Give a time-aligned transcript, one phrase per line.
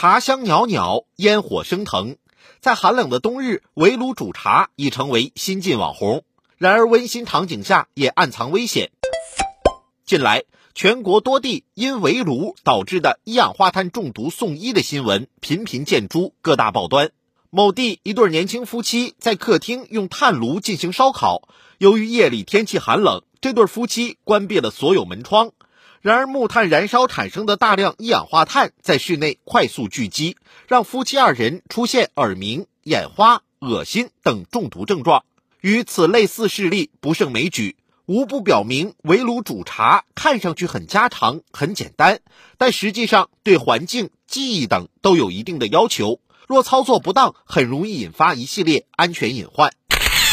[0.00, 2.18] 茶香袅袅，烟火升腾，
[2.60, 6.22] 在寒冷的冬日，围炉煮茶已成为新晋网红。
[6.56, 8.92] 然而，温馨场景下也暗藏危险。
[10.06, 17.10] 近来，全国多地因围炉导致的一氧化碳中毒送医的新闻频频见诸各大报端。
[17.50, 25.50] 某地一对年轻夫妻在客厅用炭炉进行烧烤，由于夜里天气寒冷，这对夫妻关闭了所有门窗。
[26.00, 30.36] 然而，木炭燃烧产生的大量一氧化碳在室内快速聚集，
[30.68, 35.24] 让夫妻二人出现耳鸣、眼花、恶心等中毒症状。
[35.60, 42.20] 与此类似事例不胜枚举，无不表明围炉煮茶看上去很家常、很简单，
[42.58, 46.20] 但实际上对环境、记忆等都有一定的要求。
[46.46, 49.72] 若操作不当，很容易引发一系列安全隐患。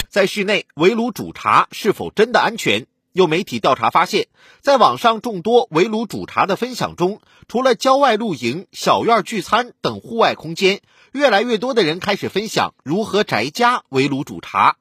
[0.09, 2.85] 在室内围炉煮茶是否真的安全？
[3.15, 4.27] 有媒体调查发现，
[4.59, 10.81] 在网上众多围炉煮茶的分享中，除了郊外露营、小院聚餐等户外空间，
[11.13, 14.75] 越来越多的人开始分享如何宅家围炉煮茶。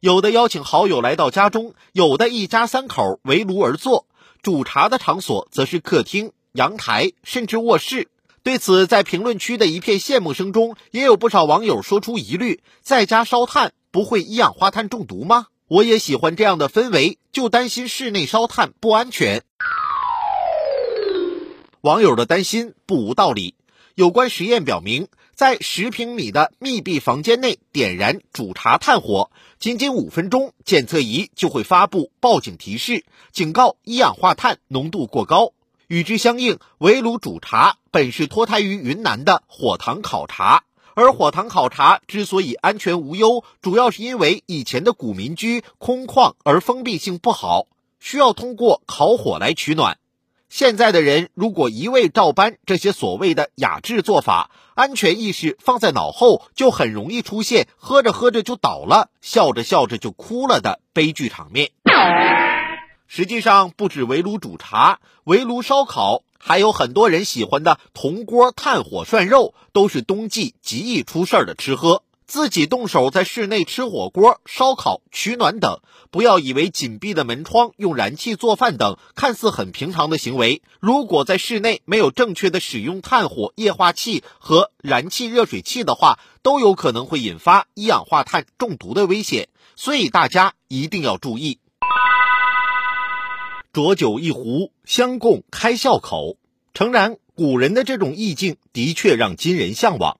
[0.00, 4.06] 有的邀请好友来到家中，有的一家三口围炉而坐。
[4.40, 8.08] 煮茶的场所则是客厅、阳台，甚至卧室。
[8.42, 15.48] 对此，在评论区的一片羡慕声中，也有不少网友说出疑虑：在家烧炭不会一氧化碳中毒吗？
[15.68, 19.42] 我也喜欢这样的氛围，就担心室内烧炭不安全。
[21.80, 23.56] 网友的担心不无道理。
[23.96, 35.52] 有关实验表明，在十平米的密闭房间内点燃煮茶炭火，仅仅五分钟，检测仪就会发布报警提示，警告一氧化碳浓度过高。
[35.88, 40.62] 与之相应，围炉煮茶本是脱胎于云南的火塘烤茶，
[40.96, 47.66] 而火塘烤茶之所以安全无忧，主要是因为以前的古民居空旷而封闭性不好，
[48.00, 49.98] 需要通过烤火来取暖。
[50.48, 61.72] 现在的人如果一味照搬这些所谓的雅致做法，安全意识放在脑后，就很容易出现喝着喝着就倒了，笑着笑着就哭了的悲剧场面。
[63.06, 72.02] 实际上，不止围炉煮茶、围炉烧烤，还有很多人喜欢的铜锅炭火涮肉，都是冬季极易出事儿的吃喝。
[72.26, 75.80] 自己动手在室内吃火锅、烧烤、取暖等，
[76.10, 89.48] 不要以为紧闭的门窗、用燃气做饭等看似很平常的行为，如果在室内没有正确的使用炭火、液化气和燃气热水器的话，都有可能会引发一氧化碳中毒的危险。
[89.76, 91.60] 所以大家一定要注意。
[93.76, 96.38] 浊酒一壶，相共开笑口。
[96.72, 100.18] 诚然，古人的这种意境的确让今人向往，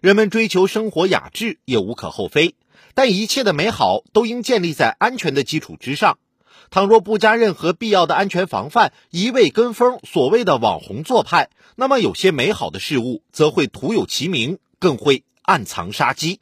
[0.00, 2.54] 人们追求生活雅致也无可厚非。
[2.94, 6.20] 但一切的美好都应建立在安全的基础之上。
[6.70, 16.38] 倘若不加任何必要的安全防范，一味跟风所谓的网红做派，那么有些美好的事物则会徒有其名，更会暗藏杀机。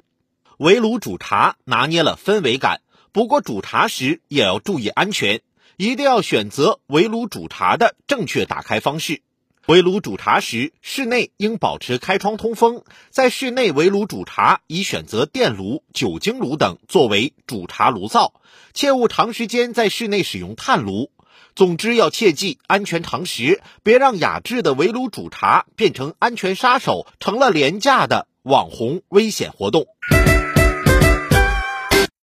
[0.59, 2.83] 围炉煮茶拿捏了氛围感，
[3.13, 5.41] 不过煮茶时也要注意安全。
[5.81, 9.23] 一定要选择围炉煮茶的正确打开方式。
[9.65, 12.85] 围炉煮茶时，室内应保持开窗通风。
[13.09, 18.35] 在室内围炉煮茶，宜选择电炉、酒精炉等作为煮茶炉灶，
[18.75, 21.11] 切勿长时间在室内使用炭炉。
[21.57, 29.87] 总之，要切记安全常识，别让雅致的围炉煮茶变成安全杀手，成了廉价的网红危险活动。